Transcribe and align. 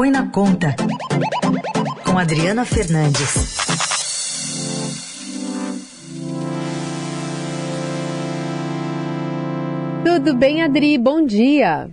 Põe 0.00 0.10
na 0.10 0.30
Conta, 0.30 0.74
com 2.06 2.16
Adriana 2.16 2.64
Fernandes. 2.64 3.58
Tudo 10.02 10.34
bem, 10.34 10.62
Adri? 10.62 10.96
Bom 10.96 11.22
dia. 11.26 11.90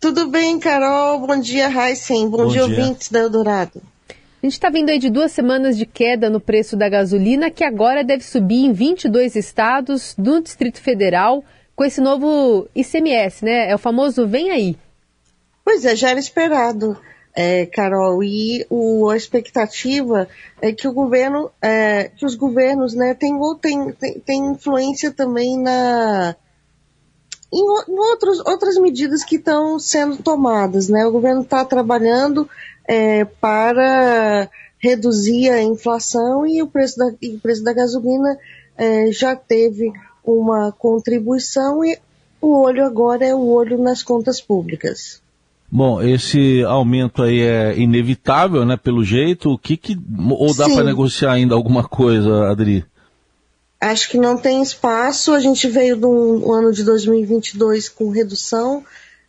Tudo 0.00 0.28
bem, 0.30 0.58
Carol? 0.58 1.18
Bom 1.26 1.38
dia, 1.38 1.68
Heisen. 1.68 2.30
Bom, 2.30 2.38
Bom 2.38 2.46
dia, 2.46 2.62
dia, 2.66 2.78
ouvintes 2.78 3.10
da 3.10 3.18
Eldorado. 3.18 3.82
A 4.08 4.46
gente 4.46 4.54
está 4.54 4.70
vindo 4.70 4.88
aí 4.88 4.98
de 4.98 5.10
duas 5.10 5.30
semanas 5.30 5.76
de 5.76 5.84
queda 5.84 6.30
no 6.30 6.40
preço 6.40 6.78
da 6.78 6.88
gasolina, 6.88 7.50
que 7.50 7.62
agora 7.62 8.02
deve 8.02 8.24
subir 8.24 8.64
em 8.64 8.72
22 8.72 9.36
estados 9.36 10.14
do 10.16 10.40
Distrito 10.40 10.80
Federal, 10.80 11.44
com 11.76 11.84
esse 11.84 12.00
novo 12.00 12.66
ICMS, 12.74 13.44
né? 13.44 13.70
É 13.70 13.74
o 13.74 13.78
famoso 13.78 14.26
Vem 14.26 14.50
Aí. 14.50 14.78
Pois 15.62 15.84
é, 15.84 15.94
já 15.94 16.08
era 16.08 16.18
esperado, 16.18 16.96
é, 17.40 17.66
Carol, 17.66 18.20
e 18.20 18.66
o, 18.68 19.08
a 19.08 19.16
expectativa 19.16 20.28
é 20.60 20.72
que 20.72 20.88
o 20.88 20.92
governo, 20.92 21.52
é, 21.62 22.08
que 22.08 22.26
os 22.26 22.34
governos, 22.34 22.94
né, 22.94 23.14
tem, 23.14 23.38
tem, 23.60 23.92
tem, 24.26 24.46
influência 24.46 25.12
também 25.12 25.56
na 25.56 26.34
em, 27.52 27.62
em 27.62 27.96
outros, 27.96 28.40
outras 28.40 28.76
medidas 28.76 29.22
que 29.22 29.36
estão 29.36 29.78
sendo 29.78 30.20
tomadas, 30.20 30.88
né? 30.88 31.06
O 31.06 31.12
governo 31.12 31.42
está 31.42 31.64
trabalhando 31.64 32.50
é, 32.84 33.24
para 33.24 34.50
reduzir 34.76 35.48
a 35.48 35.62
inflação 35.62 36.44
e 36.44 36.60
o 36.60 36.66
preço 36.66 36.98
da, 36.98 37.06
o 37.06 37.40
preço 37.40 37.62
da 37.62 37.72
gasolina 37.72 38.36
é, 38.76 39.12
já 39.12 39.36
teve 39.36 39.92
uma 40.24 40.72
contribuição 40.72 41.84
e 41.84 41.96
o 42.40 42.58
olho 42.58 42.84
agora 42.84 43.24
é 43.24 43.32
o 43.32 43.46
olho 43.46 43.78
nas 43.78 44.02
contas 44.02 44.40
públicas. 44.40 45.22
Bom, 45.70 46.00
esse 46.02 46.62
aumento 46.64 47.22
aí 47.22 47.40
é 47.40 47.78
inevitável, 47.78 48.64
né, 48.64 48.76
pelo 48.76 49.04
jeito. 49.04 49.52
O 49.52 49.58
que 49.58 49.76
que 49.76 49.98
ou 50.30 50.54
dá 50.54 50.66
para 50.66 50.82
negociar 50.82 51.32
ainda 51.32 51.54
alguma 51.54 51.86
coisa, 51.86 52.50
Adri? 52.50 52.86
Acho 53.78 54.10
que 54.10 54.18
não 54.18 54.36
tem 54.36 54.62
espaço. 54.62 55.32
A 55.34 55.40
gente 55.40 55.68
veio 55.68 55.96
do 55.96 56.52
ano 56.52 56.72
de 56.72 56.82
2022 56.82 57.88
com 57.88 58.10
redução 58.10 58.82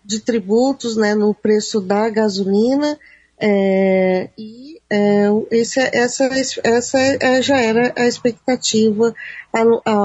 de 0.03 0.21
tributos, 0.21 0.95
né, 0.95 1.13
no 1.13 1.33
preço 1.33 1.81
da 1.81 2.09
gasolina. 2.09 2.97
É, 3.37 4.29
e 4.37 4.79
é, 4.89 5.27
esse, 5.51 5.79
essa, 5.79 6.29
essa 6.63 6.99
é, 6.99 7.41
já 7.41 7.59
era 7.59 7.93
a 7.95 8.07
expectativa. 8.07 9.13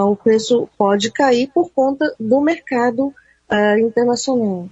O 0.08 0.16
preço 0.16 0.68
pode 0.76 1.12
cair 1.12 1.48
por 1.54 1.70
conta 1.70 2.12
do 2.18 2.40
mercado 2.40 3.14
é, 3.48 3.80
internacional. 3.80 4.68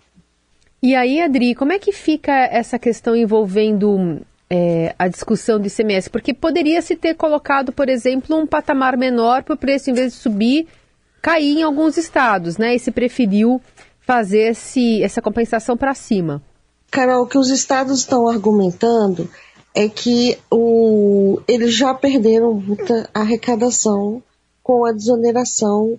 E 0.82 0.96
aí, 0.96 1.20
Adri, 1.20 1.54
como 1.54 1.72
é 1.72 1.78
que 1.78 1.92
fica 1.92 2.32
essa 2.32 2.76
questão 2.76 3.14
envolvendo 3.14 4.20
é, 4.50 4.92
a 4.98 5.06
discussão 5.06 5.60
do 5.60 5.68
ICMS? 5.68 6.10
Porque 6.10 6.34
poderia 6.34 6.82
se 6.82 6.96
ter 6.96 7.14
colocado, 7.14 7.70
por 7.70 7.88
exemplo, 7.88 8.36
um 8.36 8.46
patamar 8.46 8.96
menor 8.96 9.44
para 9.44 9.54
o 9.54 9.56
preço, 9.56 9.90
em 9.90 9.94
vez 9.94 10.12
de 10.12 10.18
subir, 10.18 10.66
cair 11.22 11.58
em 11.58 11.62
alguns 11.62 11.96
estados, 11.96 12.58
né? 12.58 12.74
E 12.74 12.80
se 12.80 12.90
preferiu 12.90 13.60
fazer 14.00 14.50
esse, 14.50 15.00
essa 15.04 15.22
compensação 15.22 15.76
para 15.76 15.94
cima. 15.94 16.42
Carol, 16.90 17.22
o 17.22 17.28
que 17.28 17.38
os 17.38 17.48
estados 17.48 18.00
estão 18.00 18.26
argumentando 18.26 19.30
é 19.72 19.88
que 19.88 20.36
o, 20.50 21.40
eles 21.46 21.72
já 21.74 21.94
perderam 21.94 22.52
muita 22.54 23.08
arrecadação 23.14 24.20
com 24.64 24.84
a 24.84 24.90
desoneração 24.90 25.96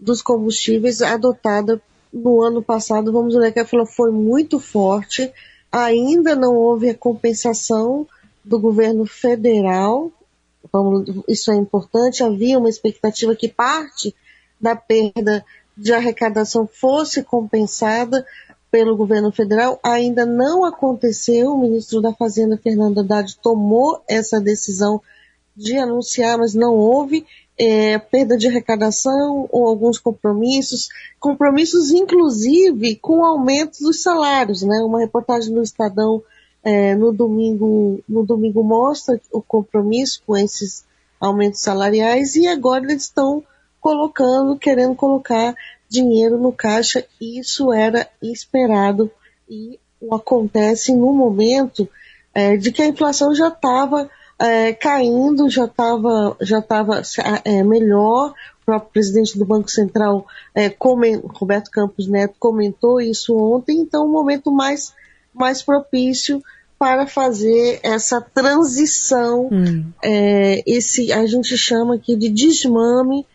dos 0.00 0.22
combustíveis 0.22 1.02
adotada 1.02 1.80
no 2.12 2.42
ano 2.42 2.62
passado. 2.62 3.12
Vamos 3.12 3.34
olhar 3.34 3.50
que 3.52 3.58
ela 3.58 3.86
foi 3.86 4.10
muito 4.10 4.58
forte. 4.58 5.32
Ainda 5.70 6.36
não 6.36 6.54
houve 6.54 6.90
a 6.90 6.94
compensação 6.94 8.06
do 8.44 8.58
governo 8.58 9.06
federal. 9.06 10.10
Vamos, 10.72 11.24
isso 11.26 11.50
é 11.50 11.56
importante. 11.56 12.22
Havia 12.22 12.58
uma 12.58 12.68
expectativa 12.68 13.34
que 13.34 13.48
parte 13.48 14.14
da 14.60 14.76
perda 14.76 15.44
de 15.76 15.92
arrecadação 15.92 16.66
fosse 16.66 17.22
compensada 17.22 18.24
pelo 18.70 18.96
governo 18.96 19.30
federal 19.30 19.78
ainda 19.82 20.24
não 20.24 20.64
aconteceu. 20.64 21.52
O 21.52 21.60
ministro 21.60 22.00
da 22.00 22.12
Fazenda, 22.12 22.56
Fernando 22.56 23.00
Haddad, 23.00 23.36
tomou 23.42 24.02
essa 24.08 24.40
decisão 24.40 25.00
de 25.54 25.76
anunciar, 25.76 26.38
mas 26.38 26.54
não 26.54 26.74
houve 26.74 27.26
é, 27.62 27.96
perda 27.96 28.36
de 28.36 28.48
arrecadação 28.48 29.48
ou 29.52 29.68
alguns 29.68 29.96
compromissos, 29.96 30.88
compromissos 31.20 31.92
inclusive 31.92 32.96
com 32.96 33.24
aumento 33.24 33.78
dos 33.80 34.02
salários. 34.02 34.62
Né? 34.62 34.82
Uma 34.82 34.98
reportagem 34.98 35.54
do 35.54 35.62
Estadão 35.62 36.20
é, 36.64 36.96
no, 36.96 37.12
domingo, 37.12 38.00
no 38.08 38.26
domingo 38.26 38.64
mostra 38.64 39.20
o 39.30 39.40
compromisso 39.40 40.22
com 40.26 40.36
esses 40.36 40.84
aumentos 41.20 41.60
salariais 41.60 42.34
e 42.34 42.48
agora 42.48 42.82
eles 42.82 43.04
estão 43.04 43.44
colocando, 43.80 44.58
querendo 44.58 44.96
colocar 44.96 45.54
dinheiro 45.88 46.38
no 46.38 46.52
caixa, 46.52 47.06
isso 47.20 47.72
era 47.72 48.08
esperado 48.20 49.08
e 49.48 49.78
acontece 50.10 50.92
no 50.92 51.12
momento 51.12 51.88
é, 52.34 52.56
de 52.56 52.72
que 52.72 52.82
a 52.82 52.88
inflação 52.88 53.32
já 53.32 53.48
estava 53.48 54.10
é, 54.42 54.72
caindo, 54.72 55.48
já 55.48 55.66
estava 55.66 56.36
já 56.40 56.60
tava, 56.60 57.02
é, 57.44 57.62
melhor. 57.62 58.34
O 58.62 58.64
próprio 58.64 58.92
presidente 58.92 59.38
do 59.38 59.44
Banco 59.44 59.70
Central, 59.70 60.26
é, 60.54 60.70
coment, 60.70 61.20
Roberto 61.24 61.70
Campos 61.70 62.06
Neto, 62.06 62.34
comentou 62.38 63.00
isso 63.00 63.36
ontem, 63.36 63.80
então 63.80 64.04
o 64.04 64.08
um 64.08 64.12
momento 64.12 64.52
mais, 64.52 64.92
mais 65.34 65.62
propício 65.62 66.42
para 66.78 67.06
fazer 67.06 67.80
essa 67.82 68.20
transição, 68.20 69.48
hum. 69.52 69.84
é, 70.02 70.62
esse 70.66 71.12
a 71.12 71.24
gente 71.26 71.56
chama 71.56 71.94
aqui 71.94 72.16
de 72.16 72.28
desmame 72.28 73.26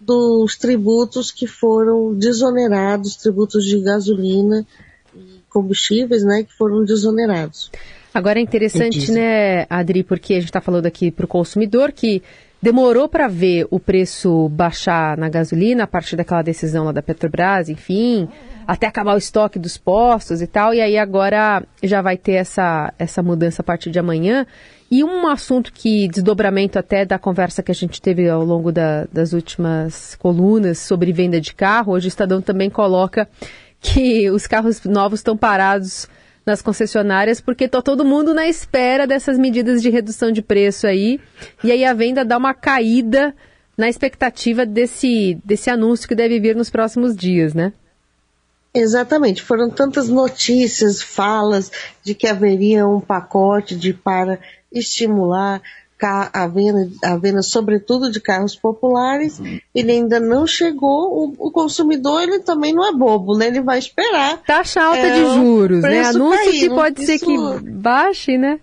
dos 0.00 0.56
tributos 0.56 1.30
que 1.30 1.46
foram 1.46 2.14
desonerados, 2.14 3.16
tributos 3.16 3.64
de 3.64 3.80
gasolina 3.80 4.66
e 5.14 5.40
combustíveis, 5.48 6.24
né, 6.24 6.44
que 6.44 6.52
foram 6.52 6.84
desonerados. 6.84 7.70
Agora 8.16 8.38
é 8.38 8.42
interessante, 8.42 9.12
né, 9.12 9.66
Adri, 9.68 10.02
porque 10.02 10.32
a 10.32 10.36
gente 10.40 10.48
está 10.48 10.62
falando 10.62 10.86
aqui 10.86 11.10
para 11.10 11.26
o 11.26 11.28
consumidor 11.28 11.92
que 11.92 12.22
demorou 12.62 13.10
para 13.10 13.28
ver 13.28 13.66
o 13.70 13.78
preço 13.78 14.48
baixar 14.48 15.18
na 15.18 15.28
gasolina 15.28 15.84
a 15.84 15.86
partir 15.86 16.16
daquela 16.16 16.40
decisão 16.40 16.86
lá 16.86 16.92
da 16.92 17.02
Petrobras, 17.02 17.68
enfim, 17.68 18.26
até 18.66 18.86
acabar 18.86 19.16
o 19.16 19.18
estoque 19.18 19.58
dos 19.58 19.76
postos 19.76 20.40
e 20.40 20.46
tal, 20.46 20.72
e 20.72 20.80
aí 20.80 20.96
agora 20.96 21.62
já 21.82 22.00
vai 22.00 22.16
ter 22.16 22.36
essa, 22.36 22.90
essa 22.98 23.22
mudança 23.22 23.60
a 23.60 23.64
partir 23.64 23.90
de 23.90 23.98
amanhã. 23.98 24.46
E 24.90 25.04
um 25.04 25.28
assunto 25.28 25.70
que, 25.70 26.08
desdobramento 26.08 26.78
até 26.78 27.04
da 27.04 27.18
conversa 27.18 27.62
que 27.62 27.70
a 27.70 27.74
gente 27.74 28.00
teve 28.00 28.30
ao 28.30 28.42
longo 28.42 28.72
da, 28.72 29.06
das 29.12 29.34
últimas 29.34 30.14
colunas 30.14 30.78
sobre 30.78 31.12
venda 31.12 31.38
de 31.38 31.52
carro, 31.52 31.92
hoje 31.92 32.06
o 32.06 32.08
Estadão 32.08 32.40
também 32.40 32.70
coloca 32.70 33.28
que 33.78 34.30
os 34.30 34.46
carros 34.46 34.82
novos 34.84 35.20
estão 35.20 35.36
parados 35.36 36.08
nas 36.46 36.62
concessionárias 36.62 37.40
porque 37.40 37.64
está 37.64 37.82
todo 37.82 38.04
mundo 38.04 38.32
na 38.32 38.46
espera 38.46 39.06
dessas 39.06 39.36
medidas 39.36 39.82
de 39.82 39.90
redução 39.90 40.30
de 40.30 40.40
preço 40.40 40.86
aí. 40.86 41.20
E 41.64 41.72
aí 41.72 41.84
a 41.84 41.92
venda 41.92 42.24
dá 42.24 42.38
uma 42.38 42.54
caída 42.54 43.34
na 43.76 43.88
expectativa 43.88 44.64
desse, 44.64 45.38
desse 45.44 45.68
anúncio 45.68 46.08
que 46.08 46.14
deve 46.14 46.38
vir 46.38 46.54
nos 46.54 46.70
próximos 46.70 47.16
dias, 47.16 47.52
né? 47.52 47.72
Exatamente, 48.72 49.42
foram 49.42 49.70
tantas 49.70 50.08
notícias, 50.08 51.02
falas 51.02 51.72
de 52.04 52.14
que 52.14 52.26
haveria 52.26 52.86
um 52.86 53.00
pacote 53.00 53.74
de 53.74 53.92
para 53.92 54.38
estimular 54.70 55.62
a 56.02 56.46
venda, 56.46 56.90
a 57.02 57.16
venda 57.16 57.42
sobretudo 57.42 58.10
de 58.10 58.20
carros 58.20 58.54
populares, 58.54 59.40
ele 59.74 59.92
ainda 59.92 60.20
não 60.20 60.46
chegou, 60.46 61.10
o, 61.10 61.34
o, 61.38 61.50
consumidor 61.50 62.22
ele 62.22 62.40
também 62.40 62.74
não 62.74 62.86
é 62.86 62.92
bobo, 62.92 63.36
né? 63.36 63.46
Ele 63.46 63.62
vai 63.62 63.78
esperar. 63.78 64.42
Taxa 64.46 64.82
alta 64.82 64.98
é, 64.98 65.14
de 65.14 65.34
juros, 65.34 65.82
né? 65.82 66.04
Anúncio 66.04 66.44
cair, 66.44 66.60
que 66.60 66.68
pode 66.68 67.02
isso... 67.02 67.06
ser 67.06 67.18
que 67.18 67.36
baixe, 67.70 68.36
né? 68.36 68.60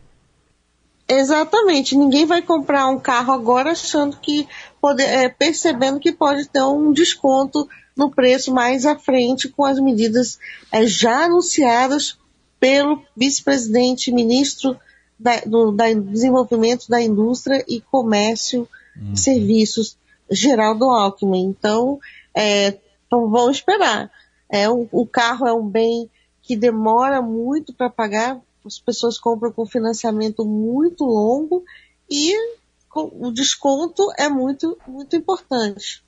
Exatamente, 1.08 1.98
ninguém 1.98 2.26
vai 2.26 2.42
comprar 2.42 2.88
um 2.88 3.00
carro 3.00 3.34
agora 3.34 3.72
achando 3.72 4.18
que, 4.18 4.48
pode, 4.80 5.04
é, 5.04 5.28
percebendo 5.28 6.00
que 6.00 6.12
pode 6.12 6.48
ter 6.48 6.64
um 6.64 6.94
desconto 6.94 7.68
no 7.96 8.10
preço 8.10 8.54
mais 8.54 8.86
à 8.86 8.96
frente 8.96 9.50
com 9.50 9.66
as 9.66 9.80
medidas 9.80 10.40
é, 10.72 10.86
já 10.86 11.26
anunciadas 11.26 12.18
pelo 12.60 13.04
vice-presidente 13.16 14.12
ministro 14.12 14.78
da, 15.20 15.40
do 15.42 15.72
da 15.72 15.92
desenvolvimento 15.94 16.88
da 16.90 17.02
indústria 17.02 17.64
e 17.68 17.82
comércio 17.82 18.68
uhum. 18.96 19.16
serviços, 19.16 19.98
Geraldo 20.30 20.86
Alckmin. 20.86 21.46
Então, 21.46 22.00
é, 22.36 22.80
então 23.08 23.30
vamos 23.30 23.58
esperar. 23.58 24.12
É, 24.50 24.70
o, 24.70 24.88
o 24.92 25.06
carro 25.06 25.48
é 25.48 25.54
um 25.54 25.68
bem 25.68 26.10
que 26.42 26.56
demora 26.56 27.22
muito 27.22 27.74
para 27.74 27.90
pagar, 27.90 28.40
as 28.66 28.80
pessoas 28.80 29.18
compram 29.18 29.52
com 29.52 29.66
financiamento 29.66 30.46
muito 30.46 31.06
longo 31.06 31.64
e 32.10 32.34
o 32.96 33.32
desconto 33.32 34.04
é 34.18 34.30
muito, 34.30 34.78
muito 34.88 35.16
importante. 35.16 36.04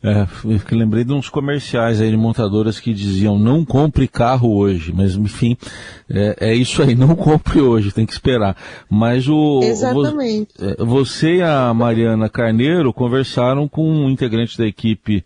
É, 0.00 0.26
lembrei 0.70 1.02
de 1.02 1.12
uns 1.12 1.28
comerciais 1.28 2.00
aí 2.00 2.10
de 2.10 2.16
montadoras 2.16 2.78
que 2.78 2.94
diziam 2.94 3.36
não 3.36 3.64
compre 3.64 4.06
carro 4.06 4.56
hoje, 4.56 4.92
mas 4.94 5.16
enfim, 5.16 5.56
é, 6.08 6.36
é 6.50 6.54
isso 6.54 6.80
aí, 6.82 6.94
não 6.96 7.16
compre 7.16 7.60
hoje, 7.60 7.90
tem 7.90 8.06
que 8.06 8.12
esperar. 8.12 8.56
Mas 8.88 9.28
o 9.28 9.60
Exatamente. 9.62 10.50
É, 10.60 10.84
você 10.84 11.36
e 11.36 11.42
a 11.42 11.74
Mariana 11.74 12.28
Carneiro 12.28 12.92
conversaram 12.92 13.66
com 13.66 13.90
um 13.90 14.08
integrante 14.08 14.56
da 14.56 14.66
equipe 14.66 15.24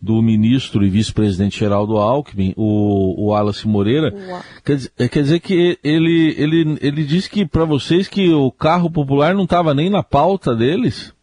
do 0.00 0.20
ministro 0.20 0.84
e 0.84 0.90
vice-presidente 0.90 1.58
Geraldo 1.58 1.96
Alckmin, 1.96 2.52
o, 2.56 3.24
o 3.24 3.26
Wallace 3.28 3.66
Moreira. 3.66 4.14
Quer, 4.62 4.78
é, 4.98 5.08
quer, 5.08 5.22
dizer 5.22 5.40
que 5.40 5.78
ele, 5.82 6.34
ele, 6.36 6.78
ele 6.82 7.04
disse 7.04 7.30
que 7.30 7.46
para 7.46 7.64
vocês 7.64 8.06
que 8.06 8.28
o 8.30 8.50
carro 8.52 8.90
popular 8.90 9.34
não 9.34 9.44
estava 9.44 9.72
nem 9.72 9.88
na 9.88 10.02
pauta 10.02 10.54
deles? 10.54 11.13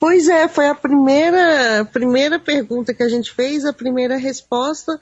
Pois 0.00 0.30
é, 0.30 0.48
foi 0.48 0.66
a 0.66 0.74
primeira, 0.74 1.84
primeira 1.84 2.38
pergunta 2.38 2.94
que 2.94 3.02
a 3.02 3.08
gente 3.08 3.30
fez, 3.30 3.66
a 3.66 3.72
primeira 3.72 4.16
resposta. 4.16 4.98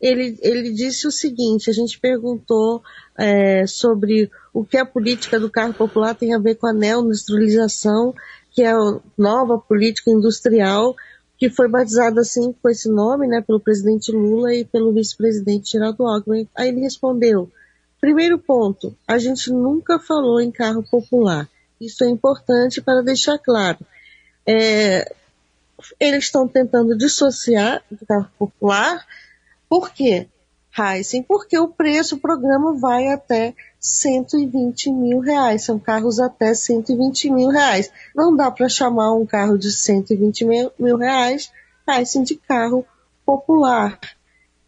Ele, 0.00 0.36
ele 0.42 0.72
disse 0.72 1.06
o 1.06 1.12
seguinte: 1.12 1.70
a 1.70 1.72
gente 1.72 2.00
perguntou 2.00 2.82
é, 3.16 3.64
sobre 3.68 4.28
o 4.52 4.64
que 4.64 4.76
a 4.76 4.84
política 4.84 5.38
do 5.38 5.48
carro 5.48 5.72
popular 5.72 6.16
tem 6.16 6.34
a 6.34 6.38
ver 6.40 6.56
com 6.56 6.66
a 6.66 6.72
neoindustrialização, 6.72 8.12
que 8.50 8.64
é 8.64 8.72
a 8.72 9.00
nova 9.16 9.56
política 9.56 10.10
industrial, 10.10 10.96
que 11.38 11.48
foi 11.48 11.68
batizada 11.68 12.20
assim 12.20 12.52
com 12.52 12.68
esse 12.68 12.88
nome, 12.90 13.28
né, 13.28 13.40
pelo 13.40 13.60
presidente 13.60 14.10
Lula 14.10 14.52
e 14.52 14.64
pelo 14.64 14.92
vice-presidente 14.92 15.70
Geraldo 15.70 16.04
Alckmin. 16.04 16.48
Aí 16.56 16.70
ele 16.70 16.80
respondeu: 16.80 17.48
primeiro 18.00 18.36
ponto, 18.36 18.96
a 19.06 19.16
gente 19.16 19.48
nunca 19.52 20.00
falou 20.00 20.40
em 20.40 20.50
carro 20.50 20.82
popular. 20.90 21.48
Isso 21.80 22.02
é 22.02 22.08
importante 22.08 22.82
para 22.82 23.00
deixar 23.00 23.38
claro 23.38 23.78
é, 24.50 25.14
eles 26.00 26.24
estão 26.24 26.48
tentando 26.48 26.98
dissociar 26.98 27.84
do 27.88 28.04
carro 28.04 28.28
popular. 28.36 29.06
Por 29.68 29.90
quê, 29.90 30.26
Heisen? 30.76 31.22
Porque 31.22 31.56
o 31.56 31.68
preço, 31.68 32.16
o 32.16 32.20
programa 32.20 32.74
vai 32.74 33.06
até 33.08 33.54
120 33.78 34.92
mil 34.92 35.20
reais. 35.20 35.64
São 35.64 35.78
carros 35.78 36.18
até 36.18 36.52
120 36.52 37.30
mil 37.30 37.48
reais. 37.48 37.92
Não 38.14 38.34
dá 38.34 38.50
para 38.50 38.68
chamar 38.68 39.14
um 39.14 39.24
carro 39.24 39.56
de 39.56 39.70
120 39.70 40.44
mil, 40.44 40.72
mil 40.76 40.96
reais, 40.96 41.52
Heisen, 41.88 42.24
de 42.24 42.34
carro 42.34 42.84
popular. 43.24 44.00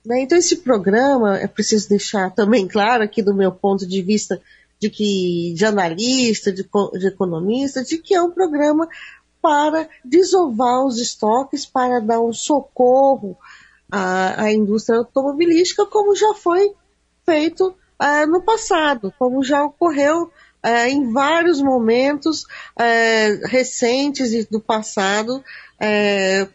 Né? 0.05 0.20
Então 0.20 0.38
esse 0.38 0.58
programa, 0.58 1.38
é 1.38 1.49
preciso 1.49 1.88
deixar 1.88 2.31
também 2.31 2.69
claro 2.69 3.02
aqui 3.02 3.20
do 3.20 3.34
meu 3.34 3.50
ponto 3.50 3.84
de 3.84 4.00
vista 4.00 4.40
de 4.79 4.90
que 4.90 5.55
de 5.55 5.64
analista, 5.64 6.52
de, 6.52 6.64
de 6.99 7.06
economista, 7.06 7.84
de 7.84 7.99
que 7.99 8.14
é 8.14 8.23
um 8.23 8.32
programa 8.32 8.88
para 9.43 9.89
desovar 10.05 10.85
os 10.87 11.00
estoques, 11.00 11.67
para 11.67 12.00
dar 12.00 12.21
um 12.21 12.33
socorro 12.33 13.37
à, 13.91 14.44
à 14.44 14.53
indústria 14.53 15.00
automobilística, 15.00 15.85
como 15.85 16.15
já 16.15 16.33
foi 16.35 16.73
feito 17.27 17.75
é, 18.00 18.25
no 18.25 18.41
passado, 18.43 19.12
como 19.19 19.43
já 19.43 19.65
ocorreu 19.65 20.31
é, 20.62 20.89
em 20.89 21.12
vários 21.12 21.61
momentos 21.61 22.47
é, 22.79 23.41
recentes 23.47 24.47
do 24.47 24.61
passado 24.61 25.44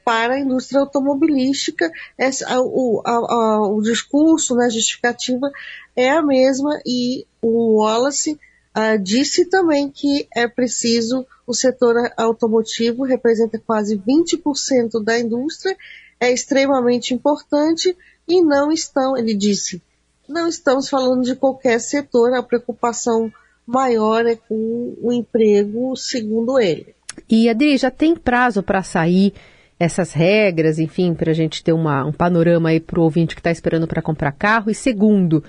para 0.05 0.35
a 0.35 0.39
indústria 0.39 0.79
automobilística. 0.79 1.91
Essa, 2.17 2.61
o, 2.61 3.01
a, 3.05 3.11
a, 3.11 3.67
o 3.67 3.81
discurso, 3.81 4.55
né, 4.55 4.67
a 4.67 4.69
justificativa 4.69 5.51
é 5.97 6.11
a 6.11 6.21
mesma 6.21 6.79
e 6.85 7.27
o 7.41 7.81
Wallace 7.81 8.39
uh, 8.77 9.01
disse 9.01 9.45
também 9.45 9.89
que 9.89 10.27
é 10.35 10.47
preciso, 10.47 11.25
o 11.45 11.53
setor 11.53 11.95
automotivo 12.15 13.03
representa 13.03 13.57
quase 13.57 13.97
20% 13.97 15.03
da 15.03 15.17
indústria, 15.17 15.75
é 16.19 16.31
extremamente 16.31 17.13
importante 17.13 17.95
e 18.27 18.41
não 18.41 18.71
estão, 18.71 19.17
ele 19.17 19.33
disse, 19.33 19.81
não 20.27 20.47
estamos 20.47 20.89
falando 20.89 21.23
de 21.23 21.35
qualquer 21.35 21.79
setor, 21.79 22.33
a 22.33 22.43
preocupação 22.43 23.31
maior 23.65 24.25
é 24.25 24.35
com 24.35 24.95
o 25.01 25.11
emprego, 25.11 25.95
segundo 25.95 26.59
ele. 26.59 26.95
E 27.29 27.49
Adri, 27.49 27.77
já 27.77 27.89
tem 27.89 28.15
prazo 28.15 28.61
para 28.61 28.83
sair 28.83 29.33
essas 29.79 30.11
regras, 30.11 30.79
enfim, 30.79 31.13
para 31.13 31.31
a 31.31 31.33
gente 31.33 31.63
ter 31.63 31.71
uma, 31.71 32.05
um 32.05 32.11
panorama 32.11 32.69
aí 32.69 32.79
para 32.79 32.99
o 32.99 33.03
ouvinte 33.03 33.35
que 33.35 33.39
está 33.39 33.51
esperando 33.51 33.87
para 33.87 34.01
comprar 34.01 34.31
carro? 34.31 34.71
E 34.71 34.75
segundo, 34.75 35.43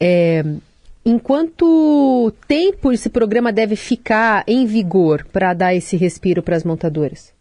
é, 0.00 0.44
em 1.06 1.20
quanto 1.20 2.32
tempo 2.48 2.92
esse 2.92 3.08
programa 3.08 3.52
deve 3.52 3.76
ficar 3.76 4.42
em 4.44 4.66
vigor 4.66 5.24
para 5.32 5.54
dar 5.54 5.72
esse 5.72 5.96
respiro 5.96 6.42
para 6.42 6.56
as 6.56 6.64
montadoras? 6.64 7.32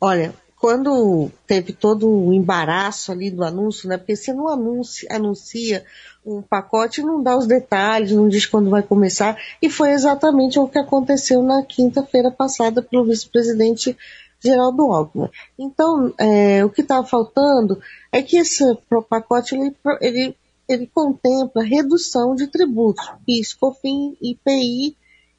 Olha, 0.00 0.32
quando 0.56 1.28
teve 1.48 1.72
todo 1.72 2.08
o 2.08 2.32
embaraço 2.32 3.10
ali 3.10 3.28
do 3.28 3.42
anúncio, 3.42 3.88
né? 3.88 3.96
Porque 3.96 4.14
você 4.14 4.32
não 4.32 4.48
anuncia, 4.48 5.08
anuncia 5.10 5.84
um 6.24 6.40
pacote, 6.40 7.02
não 7.02 7.20
dá 7.20 7.36
os 7.36 7.48
detalhes, 7.48 8.12
não 8.12 8.28
diz 8.28 8.46
quando 8.46 8.70
vai 8.70 8.84
começar, 8.84 9.36
e 9.60 9.68
foi 9.68 9.90
exatamente 9.90 10.56
o 10.60 10.68
que 10.68 10.78
aconteceu 10.78 11.42
na 11.42 11.64
quinta-feira 11.64 12.30
passada 12.30 12.80
pelo 12.80 13.04
vice-presidente 13.04 13.96
Geraldo 14.38 14.92
Alckmin. 14.92 15.28
Então, 15.58 16.14
é, 16.18 16.64
o 16.64 16.70
que 16.70 16.82
estava 16.82 17.04
faltando 17.04 17.80
é 18.12 18.22
que 18.22 18.36
esse 18.36 18.64
pacote 19.08 19.56
ele, 19.56 19.74
ele 20.00 20.36
ele 20.70 20.86
contempla 20.86 21.64
redução 21.64 22.34
de 22.34 22.46
tributos, 22.46 23.04
PIS, 23.26 23.54
COFIN, 23.54 24.16
IPI, 24.22 24.96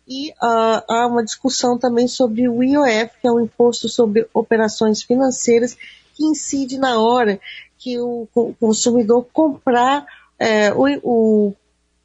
e 0.07 0.31
uh, 0.31 0.83
há 0.89 1.07
uma 1.07 1.23
discussão 1.23 1.77
também 1.77 2.05
sobre 2.05 2.49
o 2.49 2.61
IOF, 2.61 3.13
que 3.21 3.27
é 3.27 3.31
o 3.31 3.39
Imposto 3.39 3.87
sobre 3.87 4.27
Operações 4.33 5.01
Financeiras, 5.01 5.77
que 6.13 6.25
incide 6.25 6.77
na 6.77 6.99
hora 6.99 7.39
que 7.77 7.97
o, 7.97 8.27
consumidor 8.59 9.25
comprar 9.31 10.05
é, 10.37 10.73
o, 10.73 10.85
o, 11.01 11.53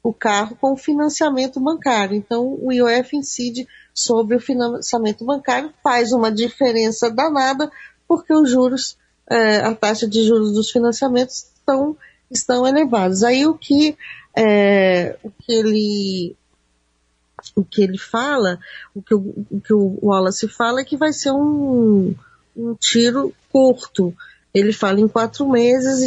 o 0.01 0.13
carro 0.13 0.55
com 0.55 0.77
financiamento 0.77 1.59
bancário. 1.59 2.15
Então, 2.15 2.57
o 2.61 2.71
IOF 2.71 3.17
incide 3.17 3.67
sobre 3.93 4.37
o 4.37 4.39
financiamento 4.39 5.25
bancário, 5.25 5.73
faz 5.83 6.13
uma 6.13 6.31
diferença 6.31 7.11
danada, 7.11 7.69
porque 8.07 8.33
os 8.33 8.49
juros, 8.49 8.97
é, 9.29 9.57
a 9.57 9.75
taxa 9.75 10.07
de 10.07 10.23
juros 10.23 10.53
dos 10.53 10.71
financiamentos 10.71 11.47
estão 11.57 11.97
estão 12.31 12.67
elevados. 12.67 13.23
Aí 13.23 13.45
o 13.45 13.53
que, 13.53 13.97
é, 14.35 15.17
o 15.23 15.31
que 15.31 15.51
ele 15.51 16.35
o 17.55 17.63
que 17.63 17.83
ele 17.83 17.97
fala, 17.97 18.59
o 18.95 19.01
que 19.01 19.13
o, 19.13 19.45
o 19.51 19.61
que 19.61 19.73
o 19.73 19.99
Wallace 20.01 20.47
fala 20.47 20.81
é 20.81 20.85
que 20.85 20.97
vai 20.97 21.13
ser 21.13 21.31
um, 21.31 22.13
um 22.55 22.75
tiro 22.75 23.33
curto. 23.51 24.13
Ele 24.53 24.73
fala 24.73 24.99
em 24.99 25.07
quatro 25.07 25.47
meses 25.47 26.01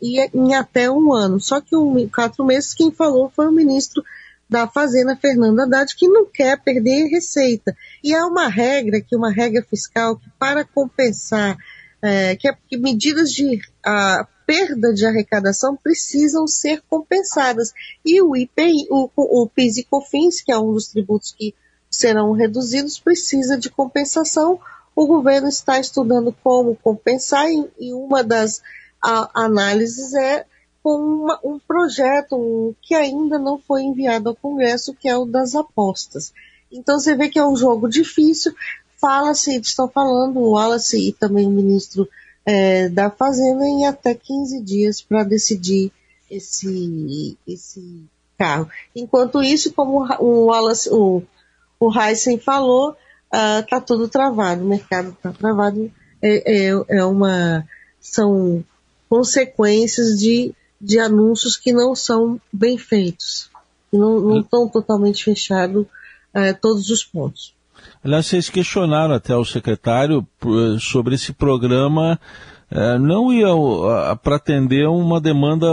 e 0.00 0.20
em, 0.20 0.30
em, 0.32 0.54
até 0.54 0.90
um 0.90 1.12
ano. 1.12 1.40
Só 1.40 1.60
que 1.60 1.74
um, 1.74 2.08
quatro 2.08 2.44
meses 2.44 2.74
quem 2.74 2.90
falou 2.92 3.30
foi 3.34 3.48
o 3.48 3.52
ministro 3.52 4.02
da 4.48 4.68
Fazenda, 4.68 5.16
Fernando 5.16 5.60
Haddad, 5.60 5.94
que 5.96 6.06
não 6.06 6.24
quer 6.24 6.62
perder 6.62 7.08
receita. 7.08 7.76
E 8.02 8.14
há 8.14 8.24
uma 8.26 8.48
regra, 8.48 9.00
que 9.00 9.16
uma 9.16 9.32
regra 9.32 9.64
fiscal, 9.68 10.16
que 10.16 10.30
para 10.38 10.64
compensar, 10.64 11.56
é, 12.00 12.36
que, 12.36 12.48
é, 12.48 12.56
que 12.68 12.76
medidas 12.76 13.30
de 13.32 13.60
a, 13.84 14.26
perda 14.46 14.94
de 14.94 15.04
arrecadação 15.04 15.76
precisam 15.76 16.46
ser 16.46 16.82
compensadas. 16.88 17.74
E 18.04 18.22
o 18.22 18.36
IPI, 18.36 18.86
o, 18.88 19.10
o 19.16 19.48
PIS 19.48 19.78
e 19.78 19.84
COFINS, 19.84 20.40
que 20.40 20.52
é 20.52 20.58
um 20.58 20.72
dos 20.72 20.88
tributos 20.88 21.34
que 21.36 21.54
serão 21.90 22.32
reduzidos, 22.32 22.98
precisa 22.98 23.58
de 23.58 23.68
compensação. 23.68 24.60
O 24.94 25.06
governo 25.06 25.48
está 25.48 25.78
estudando 25.80 26.34
como 26.42 26.76
compensar 26.76 27.46
e, 27.50 27.92
uma 27.92 28.22
das 28.22 28.62
a, 29.02 29.28
análises 29.34 30.14
é 30.14 30.46
com 30.82 30.96
uma, 30.96 31.40
um 31.42 31.58
projeto 31.58 32.36
um, 32.36 32.74
que 32.80 32.94
ainda 32.94 33.38
não 33.38 33.58
foi 33.58 33.82
enviado 33.82 34.28
ao 34.28 34.36
Congresso, 34.36 34.94
que 34.94 35.08
é 35.08 35.16
o 35.16 35.26
das 35.26 35.54
apostas. 35.56 36.32
Então 36.70 36.98
você 36.98 37.16
vê 37.16 37.28
que 37.28 37.38
é 37.38 37.46
um 37.46 37.56
jogo 37.56 37.88
difícil. 37.88 38.54
Fala-se, 38.96 39.58
estão 39.60 39.88
falando, 39.88 40.38
o 40.38 40.52
Wallace 40.52 41.08
e 41.08 41.12
também 41.12 41.46
o 41.46 41.50
ministro 41.50 42.08
é, 42.46 42.88
da 42.88 43.10
Fazenda 43.10 43.66
em 43.66 43.86
até 43.86 44.14
15 44.14 44.62
dias 44.62 45.02
para 45.02 45.24
decidir 45.24 45.90
esse, 46.30 47.36
esse 47.46 48.04
carro. 48.38 48.70
Enquanto 48.94 49.42
isso, 49.42 49.72
como 49.72 50.06
o, 50.20 50.46
Wallace, 50.46 50.88
o, 50.90 51.22
o 51.80 52.00
Heisen 52.00 52.38
falou, 52.38 52.96
está 53.24 53.76
ah, 53.76 53.78
uh, 53.78 53.84
tudo 53.84 54.08
travado, 54.08 54.64
o 54.64 54.68
mercado 54.68 55.10
está 55.10 55.32
travado. 55.32 55.90
É, 56.22 56.68
é, 56.68 56.84
é, 56.88 57.04
uma, 57.04 57.66
são 58.00 58.64
consequências 59.08 60.18
de, 60.18 60.54
de 60.80 60.98
anúncios 61.00 61.56
que 61.56 61.72
não 61.72 61.94
são 61.94 62.40
bem 62.52 62.78
feitos, 62.78 63.50
que 63.90 63.98
não 63.98 64.40
estão 64.40 64.68
totalmente 64.68 65.24
fechados 65.24 65.82
uh, 65.82 66.60
todos 66.60 66.90
os 66.90 67.04
pontos. 67.04 67.55
Aliás, 68.04 68.26
vocês 68.26 68.48
questionaram 68.48 69.14
até 69.14 69.36
o 69.36 69.44
secretário 69.44 70.26
sobre 70.78 71.14
esse 71.14 71.32
programa 71.32 72.18
é, 72.70 72.98
não 72.98 73.32
ia 73.32 73.46
para 74.16 74.36
atender 74.36 74.88
uma 74.88 75.20
demanda 75.20 75.72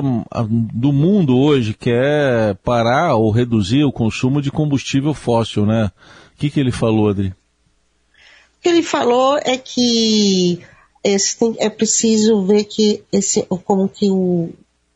do 0.73 0.93
mundo 0.93 1.37
hoje, 1.37 1.73
que 1.73 1.89
é 1.91 2.55
parar 2.63 3.15
ou 3.15 3.31
reduzir 3.31 3.83
o 3.83 3.91
consumo 3.91 4.41
de 4.41 4.51
combustível 4.51 5.13
fóssil, 5.13 5.65
né? 5.65 5.91
O 6.35 6.37
que, 6.37 6.51
que 6.51 6.59
ele 6.59 6.71
falou, 6.71 7.09
Adri? 7.09 7.29
O 7.29 8.61
que 8.61 8.69
ele 8.69 8.83
falou 8.83 9.37
é 9.37 9.57
que 9.57 10.59
esse 11.03 11.35
é 11.57 11.69
preciso 11.69 12.45
ver 12.45 12.65
que 12.65 13.03
esse, 13.11 13.41
como 13.65 13.89
que 13.89 14.11
o, 14.11 14.51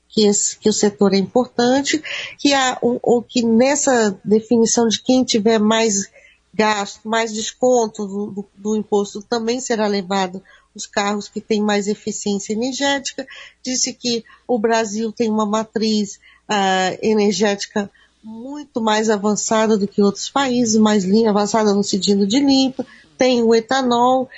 que, 0.07 0.27
esse, 0.27 0.57
que 0.59 0.69
o 0.69 0.73
setor 0.73 1.15
é 1.15 1.17
importante, 1.17 2.01
que 2.37 2.53
há, 2.53 2.77
ou 2.81 3.23
que 3.23 3.43
nessa 3.43 4.15
definição 4.23 4.87
de 4.87 5.01
quem 5.01 5.23
tiver 5.23 5.59
mais 5.59 6.11
gasto, 6.53 7.07
mais 7.07 7.33
desconto 7.33 8.05
do, 8.05 8.31
do, 8.31 8.45
do 8.55 8.75
imposto 8.75 9.21
também 9.21 9.59
será 9.59 9.87
levado. 9.87 10.41
Os 10.75 10.85
carros 10.85 11.27
que 11.27 11.41
têm 11.41 11.61
mais 11.61 11.87
eficiência 11.87 12.53
energética. 12.53 13.25
Disse 13.63 13.93
que 13.93 14.23
o 14.47 14.59
Brasil 14.59 15.11
tem 15.11 15.29
uma 15.29 15.45
matriz 15.45 16.19
uh, 16.47 16.97
energética 17.01 17.89
muito 18.23 18.81
mais 18.81 19.09
avançada 19.09 19.77
do 19.77 19.87
que 19.87 20.01
outros 20.01 20.29
países, 20.29 20.75
mais 20.75 21.05
avançada 21.25 21.73
no 21.73 21.83
sentido 21.83 22.27
de 22.27 22.39
limpa, 22.39 22.85
tem 23.17 23.41
o 23.41 23.55
etanol, 23.55 24.29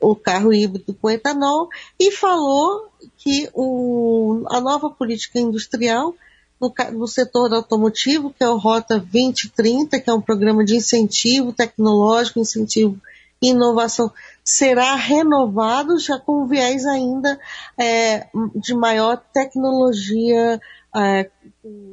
o 0.00 0.14
carro 0.14 0.52
híbrido 0.52 0.94
com 0.94 1.10
etanol, 1.10 1.68
e 1.98 2.12
falou 2.12 2.88
que 3.16 3.48
o, 3.54 4.44
a 4.50 4.60
nova 4.60 4.90
política 4.90 5.40
industrial 5.40 6.14
no, 6.60 6.72
no, 6.92 7.06
setor 7.06 7.52
automotivo, 7.54 8.30
que 8.30 8.42
é 8.42 8.48
o 8.48 8.56
Rota 8.56 8.98
2030, 8.98 10.00
que 10.00 10.10
é 10.10 10.12
um 10.12 10.20
programa 10.20 10.64
de 10.64 10.76
incentivo 10.76 11.52
tecnológico, 11.52 12.40
incentivo 12.40 13.00
e 13.40 13.50
inovação, 13.50 14.10
será 14.44 14.94
renovado 14.96 15.98
já 15.98 16.18
com 16.18 16.46
viés 16.46 16.84
ainda 16.84 17.38
é, 17.78 18.26
de 18.56 18.74
maior 18.74 19.22
tecnologia 19.32 20.60
é, 20.96 21.30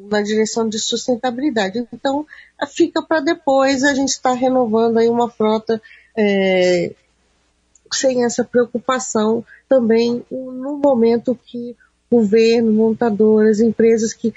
na 0.10 0.22
direção 0.22 0.68
de 0.68 0.80
sustentabilidade. 0.80 1.86
Então, 1.94 2.26
fica 2.68 3.02
para 3.02 3.20
depois, 3.20 3.84
a 3.84 3.94
gente 3.94 4.10
está 4.10 4.34
renovando 4.34 4.98
aí 4.98 5.08
uma 5.08 5.30
frota 5.30 5.82
é, 6.18 6.94
sem 7.92 8.24
essa 8.24 8.44
preocupação 8.44 9.46
também 9.70 10.26
no 10.32 10.78
momento 10.78 11.38
que 11.46 11.76
governo, 12.12 12.72
montadoras, 12.72 13.60
empresas 13.60 14.14
que, 14.14 14.34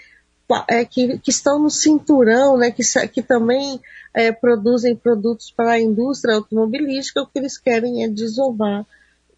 é, 0.68 0.84
que, 0.84 1.18
que, 1.18 1.30
estão 1.30 1.58
no 1.58 1.70
cinturão, 1.70 2.56
né, 2.56 2.70
que, 2.70 2.82
que 3.08 3.22
também 3.22 3.80
é, 4.14 4.32
produzem 4.32 4.96
produtos 4.96 5.50
para 5.50 5.72
a 5.72 5.80
indústria 5.80 6.36
automobilística, 6.36 7.22
o 7.22 7.26
que 7.26 7.38
eles 7.38 7.58
querem 7.58 8.04
é 8.04 8.08
desovar 8.08 8.86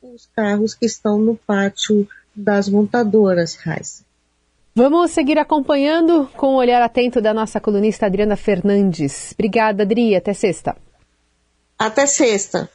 os 0.03 0.29
carros 0.35 0.75
que 0.75 0.87
estão 0.87 1.19
no 1.19 1.37
pátio 1.37 2.09
das 2.35 2.69
montadoras, 2.69 3.57
Raiz. 3.57 4.05
Vamos 4.75 5.11
seguir 5.11 5.37
acompanhando 5.37 6.31
com 6.37 6.55
o 6.55 6.59
olhar 6.59 6.81
atento 6.81 7.21
da 7.21 7.35
nossa 7.35 7.61
colunista 7.61 8.07
Adriana 8.07 8.37
Fernandes. 8.37 9.33
Obrigada, 9.33 9.83
Adri. 9.83 10.15
Até 10.15 10.33
sexta. 10.33 10.77
Até 11.77 12.07
sexta. 12.07 12.71